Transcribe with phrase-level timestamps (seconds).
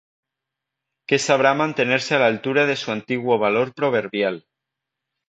[1.07, 4.35] que sabrá mantenerse a la altura de su antiguo valor proverbial.